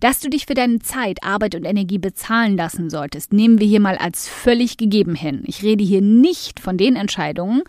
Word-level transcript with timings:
Dass 0.00 0.20
du 0.20 0.30
dich 0.30 0.46
für 0.46 0.54
deine 0.54 0.78
Zeit, 0.78 1.24
Arbeit 1.24 1.56
und 1.56 1.64
Energie 1.64 1.98
bezahlen 1.98 2.56
lassen 2.56 2.88
solltest, 2.88 3.32
nehmen 3.32 3.58
wir 3.58 3.66
hier 3.66 3.80
mal 3.80 3.98
als 3.98 4.28
völlig 4.28 4.76
gegeben 4.76 5.16
hin. 5.16 5.42
Ich 5.46 5.62
rede 5.62 5.82
hier 5.82 6.02
nicht 6.02 6.60
von 6.60 6.76
den 6.76 6.94
Entscheidungen, 6.94 7.62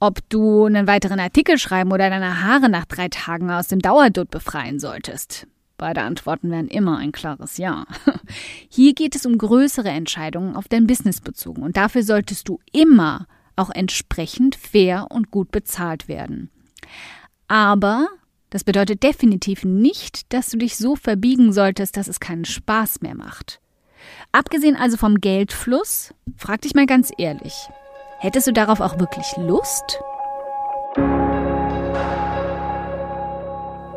ob 0.00 0.20
du 0.30 0.64
einen 0.64 0.86
weiteren 0.86 1.20
Artikel 1.20 1.58
schreiben 1.58 1.92
oder 1.92 2.08
deine 2.08 2.42
Haare 2.42 2.70
nach 2.70 2.86
drei 2.86 3.08
Tagen 3.08 3.50
aus 3.50 3.68
dem 3.68 3.80
Dauerdutt 3.80 4.30
befreien 4.30 4.78
solltest. 4.78 5.46
Beide 5.76 6.02
Antworten 6.02 6.50
wären 6.50 6.68
immer 6.68 6.98
ein 6.98 7.12
klares 7.12 7.58
Ja. 7.58 7.86
Hier 8.68 8.94
geht 8.94 9.14
es 9.14 9.26
um 9.26 9.36
größere 9.36 9.90
Entscheidungen 9.90 10.56
auf 10.56 10.68
dein 10.68 10.86
Business 10.86 11.20
bezogen 11.20 11.62
und 11.62 11.76
dafür 11.76 12.02
solltest 12.02 12.48
du 12.48 12.60
immer 12.72 13.26
auch 13.56 13.70
entsprechend 13.70 14.56
fair 14.56 15.08
und 15.10 15.30
gut 15.30 15.50
bezahlt 15.50 16.08
werden. 16.08 16.50
Aber 17.46 18.08
das 18.50 18.64
bedeutet 18.64 19.02
definitiv 19.02 19.64
nicht, 19.64 20.32
dass 20.32 20.50
du 20.50 20.56
dich 20.56 20.76
so 20.76 20.96
verbiegen 20.96 21.52
solltest, 21.52 21.96
dass 21.96 22.08
es 22.08 22.20
keinen 22.20 22.44
Spaß 22.44 23.00
mehr 23.02 23.14
macht. 23.14 23.60
Abgesehen 24.32 24.76
also 24.76 24.96
vom 24.96 25.20
Geldfluss, 25.20 26.14
frag 26.36 26.62
dich 26.62 26.74
mal 26.74 26.86
ganz 26.86 27.10
ehrlich, 27.18 27.68
hättest 28.18 28.46
du 28.46 28.52
darauf 28.52 28.80
auch 28.80 28.98
wirklich 28.98 29.26
Lust? 29.36 30.00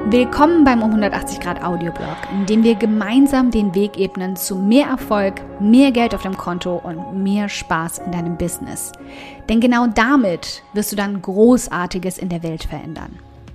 Willkommen 0.09 0.65
beim 0.65 0.81
um 0.81 0.89
180 0.89 1.39
Grad 1.39 1.63
Audioblog, 1.63 2.17
in 2.33 2.45
dem 2.45 2.63
wir 2.63 2.75
gemeinsam 2.75 3.49
den 3.49 3.73
Weg 3.73 3.97
ebnen 3.97 4.35
zu 4.35 4.57
mehr 4.57 4.87
Erfolg, 4.87 5.35
mehr 5.61 5.91
Geld 5.91 6.13
auf 6.13 6.23
dem 6.23 6.35
Konto 6.35 6.75
und 6.75 7.23
mehr 7.23 7.47
Spaß 7.47 7.99
in 7.99 8.11
deinem 8.11 8.37
Business. 8.37 8.91
Denn 9.47 9.61
genau 9.61 9.87
damit 9.87 10.63
wirst 10.73 10.91
du 10.91 10.97
dann 10.97 11.21
Großartiges 11.21 12.17
in 12.17 12.27
der 12.27 12.43
Welt 12.43 12.63
verändern. 12.63 13.19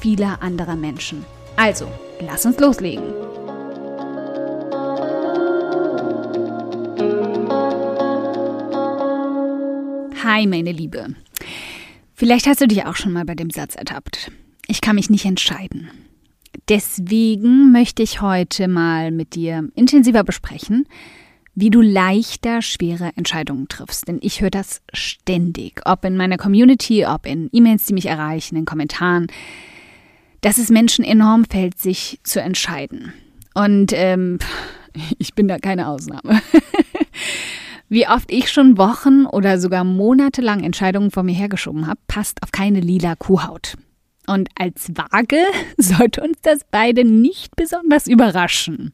vieler 0.00 0.42
anderer 0.42 0.76
Menschen. 0.76 1.24
Also, 1.56 1.86
lass 2.20 2.46
uns 2.46 2.58
loslegen. 2.58 3.04
Hi, 10.24 10.46
meine 10.46 10.72
Liebe. 10.72 11.14
Vielleicht 12.14 12.46
hast 12.46 12.60
du 12.60 12.68
dich 12.68 12.84
auch 12.86 12.96
schon 12.96 13.12
mal 13.12 13.24
bei 13.24 13.34
dem 13.34 13.50
Satz 13.50 13.74
ertappt. 13.74 14.30
Ich 14.66 14.80
kann 14.80 14.96
mich 14.96 15.10
nicht 15.10 15.24
entscheiden. 15.24 15.90
Deswegen 16.68 17.72
möchte 17.72 18.02
ich 18.02 18.20
heute 18.20 18.68
mal 18.68 19.10
mit 19.10 19.34
dir 19.34 19.68
intensiver 19.74 20.24
besprechen, 20.24 20.86
wie 21.54 21.70
du 21.70 21.80
leichter 21.80 22.62
schwere 22.62 23.10
Entscheidungen 23.16 23.68
triffst. 23.68 24.08
Denn 24.08 24.18
ich 24.22 24.40
höre 24.40 24.50
das 24.50 24.82
ständig, 24.92 25.80
ob 25.84 26.04
in 26.04 26.16
meiner 26.16 26.36
Community, 26.36 27.04
ob 27.06 27.26
in 27.26 27.48
E-Mails, 27.52 27.86
die 27.86 27.94
mich 27.94 28.06
erreichen, 28.06 28.56
in 28.56 28.64
Kommentaren, 28.64 29.26
dass 30.40 30.58
es 30.58 30.70
Menschen 30.70 31.04
enorm 31.04 31.44
fällt, 31.44 31.78
sich 31.78 32.18
zu 32.22 32.40
entscheiden. 32.40 33.12
Und 33.54 33.92
ähm, 33.94 34.38
ich 35.18 35.34
bin 35.34 35.48
da 35.48 35.58
keine 35.58 35.88
Ausnahme. 35.88 36.40
Wie 37.88 38.06
oft 38.06 38.30
ich 38.30 38.52
schon 38.52 38.78
Wochen 38.78 39.26
oder 39.26 39.58
sogar 39.58 39.82
monatelang 39.82 40.62
Entscheidungen 40.62 41.10
vor 41.10 41.24
mir 41.24 41.34
hergeschoben 41.34 41.88
habe, 41.88 42.00
passt 42.06 42.42
auf 42.42 42.52
keine 42.52 42.78
lila 42.78 43.16
Kuhhaut. 43.16 43.74
Und 44.28 44.48
als 44.54 44.90
Waage 44.94 45.42
sollte 45.76 46.22
uns 46.22 46.38
das 46.42 46.60
beide 46.70 47.04
nicht 47.04 47.56
besonders 47.56 48.06
überraschen. 48.06 48.92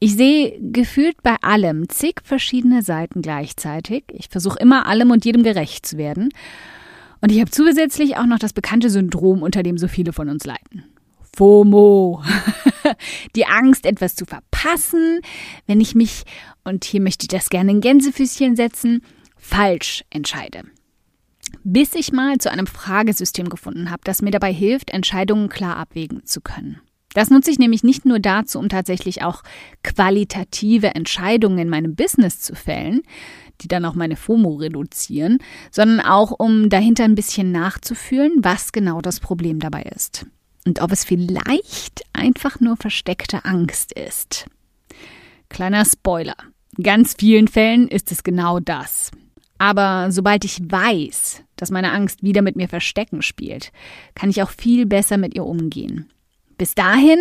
Ich 0.00 0.14
sehe 0.16 0.58
gefühlt 0.60 1.22
bei 1.22 1.36
allem 1.42 1.88
zig 1.88 2.16
verschiedene 2.22 2.82
Seiten 2.82 3.22
gleichzeitig. 3.22 4.04
Ich 4.12 4.28
versuche 4.28 4.58
immer 4.58 4.86
allem 4.86 5.10
und 5.10 5.24
jedem 5.24 5.42
gerecht 5.42 5.86
zu 5.86 5.98
werden. 5.98 6.30
Und 7.20 7.32
ich 7.32 7.40
habe 7.40 7.50
zusätzlich 7.50 8.16
auch 8.16 8.26
noch 8.26 8.38
das 8.38 8.52
bekannte 8.52 8.90
Syndrom, 8.90 9.42
unter 9.42 9.62
dem 9.62 9.78
so 9.78 9.88
viele 9.88 10.12
von 10.12 10.28
uns 10.28 10.44
leiden. 10.44 10.84
FOMO. 11.36 12.22
Die 13.36 13.46
Angst, 13.46 13.86
etwas 13.86 14.14
zu 14.14 14.24
verpassen, 14.24 15.20
wenn 15.66 15.80
ich 15.80 15.94
mich, 15.94 16.24
und 16.64 16.84
hier 16.84 17.00
möchte 17.00 17.24
ich 17.24 17.28
das 17.28 17.50
gerne 17.50 17.70
in 17.70 17.80
Gänsefüßchen 17.80 18.56
setzen, 18.56 19.02
falsch 19.36 20.04
entscheide. 20.10 20.64
Bis 21.62 21.94
ich 21.94 22.12
mal 22.12 22.38
zu 22.38 22.50
einem 22.50 22.66
Fragesystem 22.66 23.48
gefunden 23.48 23.90
habe, 23.90 24.02
das 24.04 24.22
mir 24.22 24.30
dabei 24.30 24.52
hilft, 24.52 24.90
Entscheidungen 24.90 25.48
klar 25.48 25.76
abwägen 25.76 26.24
zu 26.24 26.40
können. 26.40 26.80
Das 27.12 27.30
nutze 27.30 27.50
ich 27.50 27.58
nämlich 27.58 27.82
nicht 27.82 28.04
nur 28.04 28.20
dazu, 28.20 28.58
um 28.58 28.68
tatsächlich 28.68 29.22
auch 29.22 29.42
qualitative 29.82 30.94
Entscheidungen 30.94 31.58
in 31.58 31.68
meinem 31.68 31.96
Business 31.96 32.40
zu 32.40 32.54
fällen, 32.54 33.02
die 33.62 33.68
dann 33.68 33.84
auch 33.84 33.94
meine 33.94 34.16
FOMO 34.16 34.54
reduzieren, 34.54 35.38
sondern 35.70 36.00
auch, 36.00 36.32
um 36.38 36.68
dahinter 36.68 37.04
ein 37.04 37.14
bisschen 37.14 37.52
nachzufühlen, 37.52 38.32
was 38.38 38.72
genau 38.72 39.00
das 39.00 39.20
Problem 39.20 39.60
dabei 39.60 39.82
ist 39.82 40.26
und 40.66 40.80
ob 40.80 40.92
es 40.92 41.04
vielleicht 41.04 42.02
einfach 42.12 42.60
nur 42.60 42.76
versteckte 42.76 43.44
Angst 43.44 43.92
ist. 43.92 44.46
Kleiner 45.48 45.84
Spoiler. 45.84 46.36
In 46.76 46.84
ganz 46.84 47.14
vielen 47.18 47.48
Fällen 47.48 47.88
ist 47.88 48.12
es 48.12 48.22
genau 48.22 48.60
das. 48.60 49.10
Aber 49.58 50.10
sobald 50.10 50.44
ich 50.44 50.60
weiß, 50.62 51.42
dass 51.56 51.70
meine 51.70 51.92
Angst 51.92 52.22
wieder 52.22 52.40
mit 52.40 52.56
mir 52.56 52.68
Verstecken 52.68 53.20
spielt, 53.20 53.72
kann 54.14 54.30
ich 54.30 54.42
auch 54.42 54.50
viel 54.50 54.86
besser 54.86 55.18
mit 55.18 55.34
ihr 55.34 55.44
umgehen. 55.44 56.08
Bis 56.56 56.74
dahin, 56.74 57.18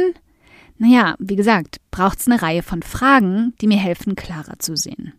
naja, 0.78 1.16
wie 1.20 1.36
gesagt, 1.36 1.78
braucht 1.92 2.20
es 2.20 2.28
eine 2.28 2.42
Reihe 2.42 2.64
von 2.64 2.84
Fragen, 2.84 3.54
die 3.60 3.68
mir 3.68 3.78
helfen, 3.78 4.16
klarer 4.16 4.60
zu 4.60 4.78
sehen. 4.78 5.14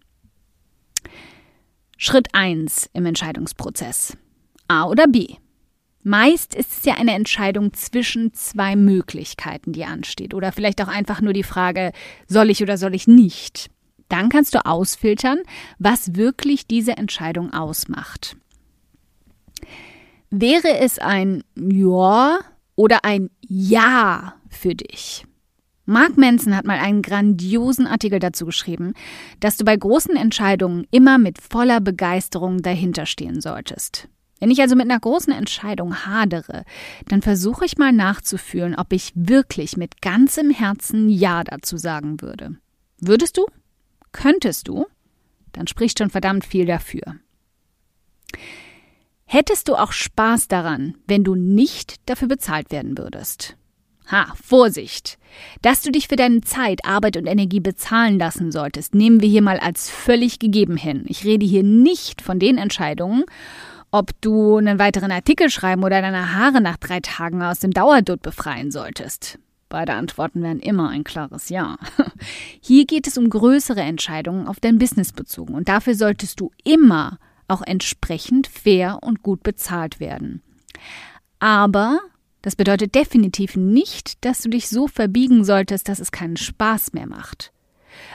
Schritt 2.02 2.28
1 2.32 2.88
im 2.94 3.04
Entscheidungsprozess. 3.04 4.16
A 4.68 4.86
oder 4.86 5.06
B? 5.06 5.34
Meist 6.02 6.54
ist 6.54 6.78
es 6.78 6.84
ja 6.86 6.94
eine 6.94 7.12
Entscheidung 7.12 7.74
zwischen 7.74 8.32
zwei 8.32 8.74
Möglichkeiten, 8.74 9.74
die 9.74 9.84
ansteht. 9.84 10.32
Oder 10.32 10.50
vielleicht 10.50 10.80
auch 10.80 10.88
einfach 10.88 11.20
nur 11.20 11.34
die 11.34 11.42
Frage, 11.42 11.92
soll 12.26 12.48
ich 12.48 12.62
oder 12.62 12.78
soll 12.78 12.94
ich 12.94 13.06
nicht? 13.06 13.70
Dann 14.08 14.30
kannst 14.30 14.54
du 14.54 14.64
ausfiltern, 14.64 15.40
was 15.78 16.14
wirklich 16.14 16.66
diese 16.66 16.96
Entscheidung 16.96 17.52
ausmacht. 17.52 18.34
Wäre 20.30 20.78
es 20.78 20.98
ein 21.00 21.44
Ja 21.54 22.38
oder 22.76 23.04
ein 23.04 23.28
Ja 23.46 24.36
für 24.48 24.74
dich? 24.74 25.26
Mark 25.90 26.16
Manson 26.16 26.56
hat 26.56 26.66
mal 26.66 26.78
einen 26.78 27.02
grandiosen 27.02 27.88
Artikel 27.88 28.20
dazu 28.20 28.46
geschrieben, 28.46 28.94
dass 29.40 29.56
du 29.56 29.64
bei 29.64 29.76
großen 29.76 30.14
Entscheidungen 30.14 30.86
immer 30.92 31.18
mit 31.18 31.40
voller 31.40 31.80
Begeisterung 31.80 32.62
dahinterstehen 32.62 33.40
solltest. 33.40 34.06
Wenn 34.38 34.52
ich 34.52 34.60
also 34.60 34.76
mit 34.76 34.84
einer 34.84 35.00
großen 35.00 35.32
Entscheidung 35.32 36.06
hadere, 36.06 36.64
dann 37.08 37.22
versuche 37.22 37.64
ich 37.64 37.76
mal 37.76 37.90
nachzufühlen, 37.90 38.76
ob 38.76 38.92
ich 38.92 39.10
wirklich 39.16 39.76
mit 39.76 40.00
ganzem 40.00 40.50
Herzen 40.50 41.08
Ja 41.08 41.42
dazu 41.42 41.76
sagen 41.76 42.20
würde. 42.22 42.56
Würdest 43.00 43.36
du? 43.36 43.46
Könntest 44.12 44.68
du? 44.68 44.86
Dann 45.50 45.66
spricht 45.66 45.98
schon 45.98 46.10
verdammt 46.10 46.44
viel 46.44 46.66
dafür. 46.66 47.16
Hättest 49.24 49.66
du 49.66 49.74
auch 49.74 49.90
Spaß 49.90 50.46
daran, 50.46 50.94
wenn 51.08 51.24
du 51.24 51.34
nicht 51.34 51.96
dafür 52.08 52.28
bezahlt 52.28 52.70
werden 52.70 52.96
würdest? 52.96 53.56
Ha, 54.10 54.32
Vorsicht! 54.42 55.18
Dass 55.62 55.82
du 55.82 55.92
dich 55.92 56.08
für 56.08 56.16
deine 56.16 56.40
Zeit, 56.40 56.84
Arbeit 56.84 57.16
und 57.16 57.26
Energie 57.26 57.60
bezahlen 57.60 58.18
lassen 58.18 58.50
solltest, 58.50 58.94
nehmen 58.94 59.20
wir 59.20 59.28
hier 59.28 59.42
mal 59.42 59.58
als 59.60 59.88
völlig 59.88 60.38
gegeben 60.38 60.76
hin. 60.76 61.04
Ich 61.06 61.24
rede 61.24 61.46
hier 61.46 61.62
nicht 61.62 62.20
von 62.20 62.38
den 62.38 62.58
Entscheidungen, 62.58 63.24
ob 63.92 64.10
du 64.20 64.56
einen 64.56 64.78
weiteren 64.78 65.12
Artikel 65.12 65.50
schreiben 65.50 65.84
oder 65.84 66.02
deine 66.02 66.34
Haare 66.34 66.60
nach 66.60 66.76
drei 66.76 67.00
Tagen 67.00 67.42
aus 67.42 67.60
dem 67.60 67.72
Dauerdutt 67.72 68.22
befreien 68.22 68.70
solltest. 68.70 69.38
Beide 69.68 69.94
Antworten 69.94 70.42
wären 70.42 70.58
immer 70.58 70.88
ein 70.88 71.04
klares 71.04 71.48
Ja. 71.48 71.76
Hier 72.60 72.86
geht 72.86 73.06
es 73.06 73.16
um 73.16 73.30
größere 73.30 73.80
Entscheidungen 73.80 74.48
auf 74.48 74.58
dein 74.58 74.78
Business 74.78 75.12
bezogen 75.12 75.54
und 75.54 75.68
dafür 75.68 75.94
solltest 75.94 76.40
du 76.40 76.50
immer 76.64 77.18
auch 77.46 77.62
entsprechend 77.62 78.48
fair 78.48 78.98
und 79.02 79.22
gut 79.22 79.44
bezahlt 79.44 80.00
werden. 80.00 80.42
Aber 81.38 82.00
das 82.42 82.56
bedeutet 82.56 82.94
definitiv 82.94 83.56
nicht, 83.56 84.24
dass 84.24 84.42
du 84.42 84.48
dich 84.48 84.68
so 84.68 84.88
verbiegen 84.88 85.44
solltest, 85.44 85.88
dass 85.88 86.00
es 86.00 86.12
keinen 86.12 86.36
Spaß 86.36 86.92
mehr 86.92 87.06
macht. 87.06 87.52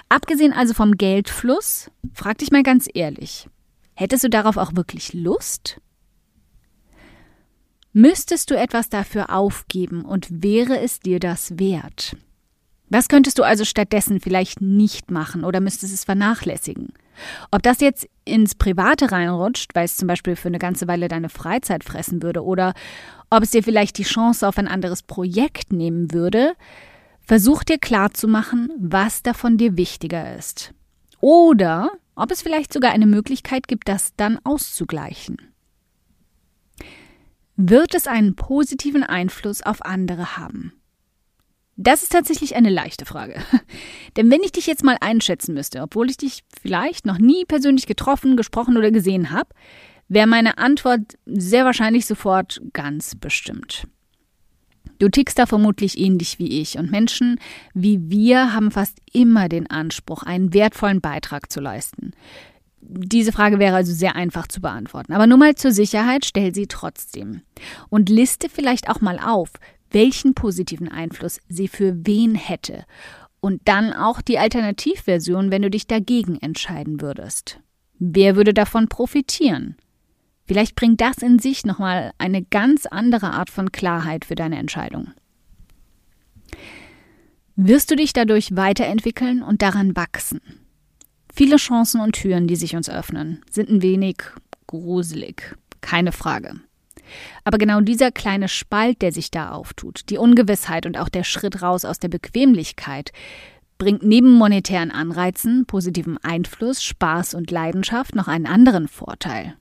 Abgesehen 0.09 0.53
also 0.53 0.73
vom 0.73 0.93
Geldfluss, 0.93 1.91
frag 2.13 2.37
dich 2.39 2.51
mal 2.51 2.63
ganz 2.63 2.87
ehrlich, 2.93 3.47
Hättest 3.95 4.25
du 4.25 4.29
darauf 4.29 4.57
auch 4.57 4.75
wirklich 4.75 5.13
Lust? 5.13 5.79
Müsstest 7.93 8.51
du 8.51 8.57
etwas 8.57 8.89
dafür 8.89 9.29
aufgeben 9.33 10.03
und 10.03 10.43
wäre 10.43 10.79
es 10.79 10.99
dir 10.99 11.19
das 11.19 11.57
wert? 11.57 12.17
Was 12.89 13.07
könntest 13.07 13.39
du 13.39 13.43
also 13.43 13.63
stattdessen 13.63 14.19
vielleicht 14.19 14.59
nicht 14.59 15.11
machen 15.11 15.45
oder 15.45 15.61
müsstest 15.61 15.93
es 15.93 16.03
vernachlässigen? 16.03 16.93
Ob 17.51 17.63
das 17.63 17.81
jetzt 17.81 18.07
ins 18.25 18.55
Private 18.55 19.11
reinrutscht, 19.11 19.75
weil 19.75 19.85
es 19.85 19.97
zum 19.97 20.07
Beispiel 20.07 20.35
für 20.35 20.47
eine 20.47 20.59
ganze 20.59 20.87
Weile 20.87 21.07
deine 21.07 21.29
Freizeit 21.29 21.83
fressen 21.83 22.23
würde, 22.23 22.43
oder 22.43 22.73
ob 23.29 23.43
es 23.43 23.51
dir 23.51 23.63
vielleicht 23.63 23.97
die 23.97 24.03
Chance 24.03 24.47
auf 24.47 24.57
ein 24.57 24.67
anderes 24.67 25.03
Projekt 25.03 25.73
nehmen 25.73 26.11
würde, 26.11 26.53
versuch 27.21 27.63
dir 27.63 27.77
klarzumachen, 27.77 28.71
was 28.77 29.23
davon 29.23 29.57
dir 29.57 29.77
wichtiger 29.77 30.35
ist. 30.35 30.73
Oder 31.19 31.91
ob 32.15 32.31
es 32.31 32.41
vielleicht 32.41 32.71
sogar 32.71 32.91
eine 32.91 33.07
Möglichkeit 33.07 33.67
gibt, 33.67 33.87
das 33.87 34.13
dann 34.15 34.39
auszugleichen. 34.43 35.37
Wird 37.57 37.95
es 37.95 38.07
einen 38.07 38.35
positiven 38.35 39.03
Einfluss 39.03 39.61
auf 39.61 39.83
andere 39.83 40.37
haben? 40.37 40.73
Das 41.77 42.03
ist 42.03 42.11
tatsächlich 42.11 42.55
eine 42.55 42.69
leichte 42.69 43.05
Frage. 43.05 43.41
Denn 44.17 44.31
wenn 44.31 44.43
ich 44.43 44.53
dich 44.53 44.65
jetzt 44.65 44.83
mal 44.83 44.97
einschätzen 45.01 45.53
müsste, 45.53 45.81
obwohl 45.81 46.09
ich 46.09 46.17
dich 46.17 46.43
vielleicht 46.61 47.05
noch 47.05 47.17
nie 47.17 47.45
persönlich 47.45 47.85
getroffen, 47.85 48.37
gesprochen 48.37 48.77
oder 48.77 48.91
gesehen 48.91 49.31
habe, 49.31 49.49
wäre 50.07 50.27
meine 50.27 50.57
Antwort 50.57 51.17
sehr 51.25 51.65
wahrscheinlich 51.65 52.05
sofort 52.05 52.61
ganz 52.73 53.15
bestimmt. 53.15 53.87
Du 54.99 55.09
tickst 55.09 55.37
da 55.37 55.45
vermutlich 55.45 55.97
ähnlich 55.97 56.39
wie 56.39 56.61
ich 56.61 56.77
und 56.77 56.91
Menschen 56.91 57.39
wie 57.73 57.99
wir 58.09 58.53
haben 58.53 58.71
fast 58.71 58.97
immer 59.11 59.49
den 59.49 59.69
Anspruch, 59.69 60.23
einen 60.23 60.53
wertvollen 60.53 61.01
Beitrag 61.01 61.51
zu 61.51 61.59
leisten. 61.59 62.11
Diese 62.79 63.31
Frage 63.31 63.59
wäre 63.59 63.75
also 63.75 63.91
sehr 63.93 64.15
einfach 64.15 64.47
zu 64.47 64.61
beantworten. 64.61 65.11
Aber 65.11 65.27
nur 65.27 65.39
mal 65.39 65.55
zur 65.55 65.71
Sicherheit, 65.71 66.23
stell 66.23 66.53
sie 66.53 66.67
trotzdem. 66.67 67.41
Und 67.89 68.09
liste 68.09 68.47
vielleicht 68.47 68.89
auch 68.89 69.01
mal 69.01 69.19
auf, 69.19 69.49
welchen 69.91 70.33
positiven 70.33 70.89
Einfluss 70.89 71.39
sie 71.47 71.67
für 71.67 72.05
wen 72.05 72.35
hätte. 72.35 72.85
Und 73.39 73.61
dann 73.65 73.93
auch 73.93 74.21
die 74.21 74.39
Alternativversion, 74.39 75.51
wenn 75.51 75.61
du 75.61 75.69
dich 75.69 75.87
dagegen 75.87 76.37
entscheiden 76.39 77.01
würdest. 77.01 77.59
Wer 77.99 78.35
würde 78.35 78.53
davon 78.53 78.87
profitieren? 78.87 79.75
Vielleicht 80.45 80.75
bringt 80.75 81.01
das 81.01 81.17
in 81.17 81.39
sich 81.39 81.65
nochmal 81.65 82.11
eine 82.17 82.43
ganz 82.43 82.85
andere 82.85 83.31
Art 83.31 83.49
von 83.49 83.71
Klarheit 83.71 84.25
für 84.25 84.35
deine 84.35 84.57
Entscheidung. 84.57 85.11
Wirst 87.55 87.89
du 87.89 87.95
dich 87.95 88.13
dadurch 88.13 88.55
weiterentwickeln 88.55 89.41
und 89.41 89.61
daran 89.61 89.95
wachsen? 89.95 90.41
Viele 91.33 91.55
Chancen 91.55 92.01
und 92.01 92.13
Türen, 92.13 92.47
die 92.47 92.55
sich 92.55 92.75
uns 92.75 92.89
öffnen, 92.89 93.41
sind 93.49 93.69
ein 93.69 93.81
wenig 93.81 94.17
gruselig, 94.67 95.55
keine 95.81 96.11
Frage. 96.11 96.59
Aber 97.43 97.57
genau 97.57 97.81
dieser 97.81 98.11
kleine 98.11 98.47
Spalt, 98.47 99.01
der 99.01 99.11
sich 99.11 99.31
da 99.31 99.51
auftut, 99.51 100.09
die 100.09 100.17
Ungewissheit 100.17 100.85
und 100.85 100.97
auch 100.97 101.09
der 101.09 101.23
Schritt 101.23 101.61
raus 101.61 101.85
aus 101.85 101.99
der 101.99 102.09
Bequemlichkeit, 102.09 103.11
bringt 103.77 104.03
neben 104.03 104.33
monetären 104.33 104.91
Anreizen, 104.91 105.65
positivem 105.65 106.17
Einfluss, 106.21 106.83
Spaß 106.83 107.33
und 107.33 107.51
Leidenschaft 107.51 108.15
noch 108.15 108.27
einen 108.27 108.45
anderen 108.45 108.87
Vorteil. 108.87 109.55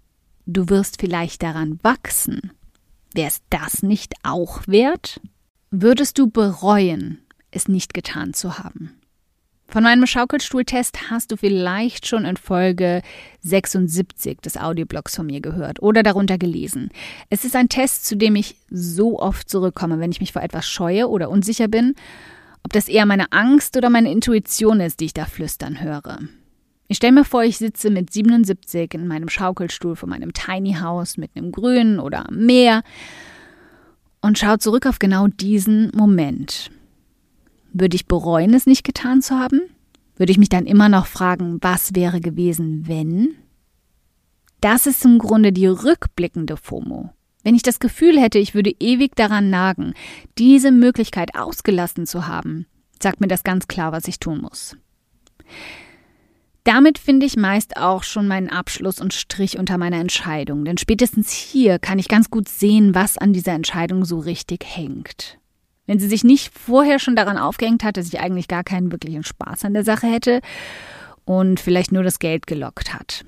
Du 0.47 0.69
wirst 0.69 1.01
vielleicht 1.01 1.43
daran 1.43 1.79
wachsen. 1.83 2.53
Wäre 3.15 3.29
es 3.29 3.43
das 3.51 3.83
nicht 3.83 4.15
auch 4.23 4.67
wert? 4.67 5.21
Würdest 5.71 6.19
du 6.19 6.29
bereuen, 6.29 7.19
es 7.51 7.69
nicht 7.69 7.95
getan 7.95 8.35
zu 8.35 8.59
haben? 8.59 9.01
Von 9.75 9.83
meinem 9.83 10.07
Schaukelstuhltest 10.07 11.11
hast 11.11 11.33
du 11.33 11.37
vielleicht 11.37 12.07
schon 12.07 12.27
in 12.27 12.37
Folge 12.37 13.03
76 13.41 14.41
des 14.41 14.57
Audioblogs 14.57 15.17
von 15.17 15.27
mir 15.27 15.41
gehört 15.41 15.83
oder 15.83 16.05
darunter 16.05 16.39
gelesen. 16.39 16.91
Es 17.29 17.45
ist 17.45 17.57
ein 17.57 17.69
Test, 17.69 18.07
zu 18.07 18.17
dem 18.17 18.37
ich 18.37 18.55
so 18.71 19.19
oft 19.19 19.51
zurückkomme, 19.51 19.99
wenn 19.99 20.13
ich 20.13 20.21
mich 20.21 20.33
vor 20.33 20.43
etwas 20.43 20.69
scheue 20.69 21.09
oder 21.09 21.29
unsicher 21.29 21.67
bin, 21.67 21.97
ob 22.63 22.73
das 22.73 22.87
eher 22.87 23.05
meine 23.05 23.33
Angst 23.33 23.77
oder 23.77 23.91
meine 23.91 24.13
Intuition 24.13 24.79
ist, 24.79 25.01
die 25.01 25.07
ich 25.07 25.13
da 25.13 25.25
flüstern 25.25 25.83
höre. 25.83 26.21
Ich 26.87 26.99
stelle 26.99 27.15
mir 27.15 27.25
vor, 27.25 27.43
ich 27.43 27.59
sitze 27.59 27.91
mit 27.91 28.13
77 28.13 28.95
in 28.95 29.09
meinem 29.09 29.29
Schaukelstuhl 29.29 29.97
vor 29.97 30.09
meinem 30.09 30.33
Tiny 30.33 30.75
House 30.75 31.17
mit 31.17 31.33
einem 31.35 31.51
Grün 31.51 31.99
oder 31.99 32.29
am 32.29 32.47
Meer 32.47 32.85
und 34.21 34.39
schaue 34.39 34.61
zurück 34.61 34.87
auf 34.87 35.01
genau 35.01 35.27
diesen 35.27 35.91
Moment. 35.97 36.71
Würde 37.77 37.97
ich 37.97 38.07
bereuen, 38.07 38.55
es 38.55 38.67
nicht 38.67 38.85
getan 38.85 39.21
zu 39.21 39.37
haben? 39.37 39.61
Würde 40.17 40.31
ich 40.31 40.39
mich 40.39 40.49
dann 40.49 40.65
immer 40.65 40.89
noch 40.89 41.07
fragen, 41.07 41.59
was 41.61 41.97
wäre 41.97 42.21
gewesen, 42.21 42.87
wenn? 42.87 43.35
Das 44.61 44.87
ist 44.87 45.05
im 45.05 45.19
Grunde 45.19 45.53
die 45.53 45.67
rückblickende 45.67 46.57
FOMO. 46.57 47.11
Wenn 47.43 47.57
ich 47.57 47.65
das 47.65 47.81
Gefühl 47.81 48.19
hätte, 48.19 48.39
ich 48.39 48.55
würde 48.55 48.73
ewig 48.79 49.17
daran 49.17 49.51
nagen, 49.51 49.93
diese 50.39 50.71
Möglichkeit 50.71 51.35
ausgelassen 51.35 52.07
zu 52.07 52.29
haben, 52.29 52.67
sagt 53.03 53.21
mir 53.21 53.27
das 53.27 53.43
ganz 53.43 53.67
klar, 53.67 53.91
was 53.91 54.07
ich 54.07 54.21
tun 54.21 54.41
muss. 54.41 54.77
Damit 56.63 56.97
finde 56.99 57.27
ich 57.27 57.37
meist 57.37 57.77
auch 57.77 58.05
schon 58.05 58.29
meinen 58.29 58.51
Abschluss 58.51 59.01
und 59.01 59.13
Strich 59.13 59.59
unter 59.59 59.79
meiner 59.79 59.99
Entscheidung, 59.99 60.65
denn 60.65 60.79
spätestens 60.79 61.33
hier 61.33 61.81
kann 61.81 61.99
ich 61.99 62.07
ganz 62.07 62.31
gut 62.31 62.49
sehen, 62.49 62.95
was 62.95 63.19
an 63.19 63.33
dieser 63.33 63.53
Entscheidung 63.53 64.05
so 64.05 64.21
richtig 64.21 64.65
hängt. 64.65 65.39
Wenn 65.87 65.99
sie 65.99 66.09
sich 66.09 66.25
nicht 66.25 66.57
vorher 66.57 66.99
schon 66.99 67.17
daran 67.17 67.37
aufgehängt 67.37 67.85
hat, 67.85 67.97
dass 67.97 68.09
ich 68.09 68.21
eigentlich 68.21 68.49
gar 68.49 68.65
keinen 68.65 68.91
wirklichen 68.91 69.25
Spaß 69.25 69.65
an 69.65 69.75
der 69.75 69.85
Sache 69.85 70.07
hätte 70.07 70.41
und 71.25 71.61
vielleicht 71.61 71.93
nur 71.93 72.03
das 72.03 72.19
Geld 72.19 72.47
gelockt 72.47 72.95
hat. 72.95 73.25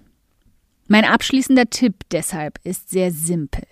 Mein 0.88 1.04
abschließender 1.04 1.68
Tipp 1.68 1.94
deshalb 2.12 2.58
ist 2.64 2.90
sehr 2.90 3.10
simpel. 3.10 3.66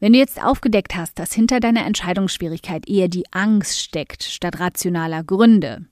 Wenn 0.00 0.12
du 0.12 0.18
jetzt 0.18 0.42
aufgedeckt 0.42 0.94
hast, 0.94 1.18
dass 1.18 1.32
hinter 1.32 1.58
deiner 1.58 1.84
Entscheidungsschwierigkeit 1.84 2.88
eher 2.88 3.08
die 3.08 3.24
Angst 3.32 3.80
steckt 3.80 4.22
statt 4.22 4.60
rationaler 4.60 5.24
Gründe, 5.24 5.86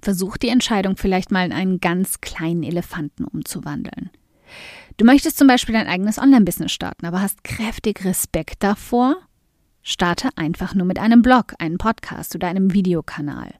versuch 0.00 0.38
die 0.38 0.48
Entscheidung 0.48 0.96
vielleicht 0.96 1.30
mal 1.30 1.44
in 1.44 1.52
einen 1.52 1.80
ganz 1.80 2.20
kleinen 2.20 2.62
Elefanten 2.62 3.24
umzuwandeln. 3.24 4.10
Du 4.96 5.04
möchtest 5.04 5.38
zum 5.38 5.48
Beispiel 5.48 5.74
dein 5.74 5.86
eigenes 5.86 6.18
Online-Business 6.18 6.72
starten, 6.72 7.06
aber 7.06 7.20
hast 7.20 7.44
kräftig 7.44 8.04
Respekt 8.04 8.62
davor? 8.62 9.16
Starte 9.82 10.28
einfach 10.36 10.74
nur 10.74 10.86
mit 10.86 10.98
einem 10.98 11.22
Blog, 11.22 11.54
einem 11.58 11.78
Podcast 11.78 12.34
oder 12.34 12.48
einem 12.48 12.72
Videokanal. 12.72 13.54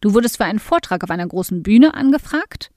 Du 0.00 0.14
wurdest 0.14 0.36
für 0.36 0.44
einen 0.44 0.58
Vortrag 0.58 1.04
auf 1.04 1.10
einer 1.10 1.26
großen 1.26 1.62
Bühne 1.62 1.94
angefragt? 1.94 2.70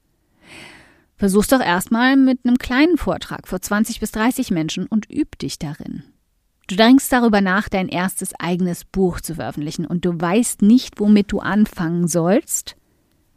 Versuch's 1.16 1.48
doch 1.48 1.60
erstmal 1.60 2.16
mit 2.16 2.40
einem 2.44 2.58
kleinen 2.58 2.98
Vortrag 2.98 3.48
vor 3.48 3.60
20 3.60 4.00
bis 4.00 4.12
30 4.12 4.50
Menschen 4.50 4.86
und 4.86 5.10
üb 5.10 5.38
dich 5.38 5.58
darin. 5.58 6.04
Du 6.68 6.76
denkst 6.76 7.08
darüber 7.08 7.40
nach, 7.40 7.68
dein 7.68 7.88
erstes 7.88 8.34
eigenes 8.38 8.84
Buch 8.84 9.20
zu 9.20 9.36
veröffentlichen 9.36 9.86
und 9.86 10.04
du 10.04 10.20
weißt 10.20 10.62
nicht, 10.62 11.00
womit 11.00 11.32
du 11.32 11.38
anfangen 11.40 12.08
sollst? 12.08 12.76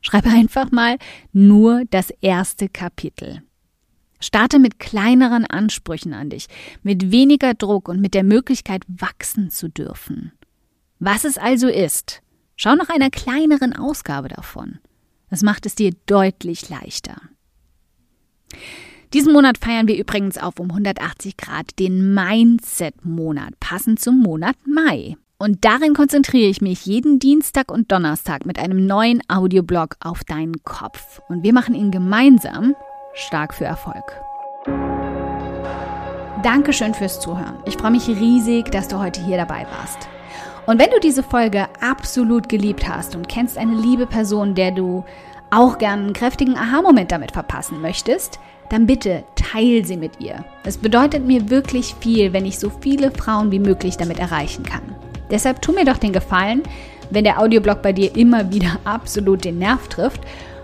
Schreib 0.01 0.25
einfach 0.25 0.71
mal 0.71 0.97
nur 1.31 1.83
das 1.89 2.11
erste 2.21 2.69
Kapitel. 2.69 3.43
Starte 4.19 4.59
mit 4.59 4.79
kleineren 4.79 5.45
Ansprüchen 5.45 6.13
an 6.13 6.29
dich, 6.29 6.47
mit 6.83 7.11
weniger 7.11 7.53
Druck 7.53 7.87
und 7.87 8.01
mit 8.01 8.13
der 8.13 8.23
Möglichkeit, 8.23 8.83
wachsen 8.87 9.49
zu 9.49 9.69
dürfen. 9.69 10.31
Was 10.99 11.23
es 11.23 11.37
also 11.37 11.67
ist, 11.67 12.21
schau 12.55 12.75
nach 12.75 12.89
einer 12.89 13.09
kleineren 13.09 13.73
Ausgabe 13.73 14.27
davon. 14.27 14.79
Das 15.29 15.43
macht 15.43 15.65
es 15.65 15.75
dir 15.75 15.91
deutlich 16.05 16.69
leichter. 16.69 17.21
Diesen 19.13 19.33
Monat 19.33 19.57
feiern 19.57 19.87
wir 19.87 19.97
übrigens 19.97 20.37
auf 20.37 20.59
um 20.59 20.69
180 20.69 21.37
Grad 21.37 21.79
den 21.79 22.13
Mindset-Monat, 22.13 23.59
passend 23.59 23.99
zum 23.99 24.19
Monat 24.19 24.55
Mai. 24.65 25.15
Und 25.37 25.63
darin 25.63 25.93
konzentriere 25.93 26.49
ich 26.49 26.61
mich 26.61 26.85
jeden 26.85 27.17
Dienstag 27.17 27.71
und 27.71 27.91
Donnerstag 27.91 28.45
mit 28.45 28.59
einem 28.59 28.85
neuen 28.85 29.21
Audioblog 29.29 29.95
auf 30.01 30.25
deinen 30.25 30.63
Kopf. 30.63 31.21
Und 31.29 31.43
wir 31.43 31.53
machen 31.53 31.75
ihn 31.75 31.91
gemeinsam 31.91 32.75
stark 33.13 33.53
für 33.53 33.65
Erfolg. 33.65 34.21
Dankeschön 36.43 36.93
fürs 36.93 37.19
Zuhören. 37.19 37.57
Ich 37.65 37.75
freue 37.75 37.91
mich 37.91 38.07
riesig, 38.07 38.71
dass 38.71 38.87
du 38.87 38.99
heute 38.99 39.21
hier 39.21 39.37
dabei 39.37 39.65
warst. 39.77 40.07
Und 40.65 40.79
wenn 40.79 40.89
du 40.91 40.99
diese 40.99 41.23
Folge 41.23 41.67
absolut 41.81 42.47
geliebt 42.47 42.87
hast 42.87 43.15
und 43.15 43.27
kennst 43.27 43.57
eine 43.57 43.75
liebe 43.75 44.05
Person, 44.05 44.55
der 44.55 44.71
du 44.71 45.03
auch 45.49 45.79
gern 45.79 45.99
einen 45.99 46.13
kräftigen 46.13 46.55
Aha-Moment 46.55 47.11
damit 47.11 47.31
verpassen 47.31 47.81
möchtest, 47.81 48.39
dann 48.69 48.85
bitte 48.85 49.23
teil 49.35 49.83
sie 49.83 49.97
mit 49.97 50.21
ihr. 50.21 50.45
Es 50.63 50.77
bedeutet 50.77 51.25
mir 51.25 51.49
wirklich 51.49 51.95
viel, 51.99 52.33
wenn 52.33 52.45
ich 52.45 52.59
so 52.59 52.69
viele 52.69 53.09
Frauen 53.09 53.51
wie 53.51 53.59
möglich 53.59 53.97
damit 53.97 54.19
erreichen 54.19 54.63
kann. 54.63 54.83
Deshalb 55.31 55.61
tu 55.61 55.71
mir 55.71 55.85
doch 55.85 55.97
den 55.97 56.13
Gefallen, 56.13 56.61
wenn 57.09 57.23
der 57.23 57.39
Audioblog 57.39 57.81
bei 57.81 57.93
dir 57.93 58.15
immer 58.15 58.51
wieder 58.51 58.77
absolut 58.83 59.43
den 59.43 59.57
Nerv 59.57 59.87
trifft 59.87 60.21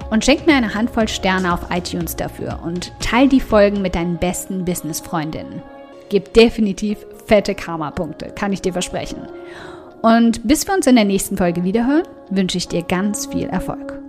und 0.09 0.24
schenk 0.24 0.45
mir 0.45 0.55
eine 0.55 0.74
Handvoll 0.74 1.07
Sterne 1.07 1.53
auf 1.53 1.67
iTunes 1.71 2.15
dafür 2.15 2.59
und 2.63 2.91
teil 3.00 3.27
die 3.27 3.39
Folgen 3.39 3.81
mit 3.81 3.95
deinen 3.95 4.17
besten 4.17 4.65
Business-Freundinnen. 4.65 5.62
Gib 6.09 6.33
definitiv 6.33 7.05
fette 7.25 7.55
Karma-Punkte, 7.55 8.27
kann 8.27 8.53
ich 8.53 8.62
dir 8.62 8.74
versprechen. 8.74 9.27
Und 10.01 10.47
bis 10.47 10.67
wir 10.67 10.75
uns 10.75 10.88
in 10.88 10.95
der 10.95 11.05
nächsten 11.05 11.38
Folge 11.38 11.63
wiederhören, 11.63 12.03
wünsche 12.29 12.57
ich 12.57 12.67
dir 12.67 12.83
ganz 12.83 13.25
viel 13.25 13.47
Erfolg. 13.47 14.04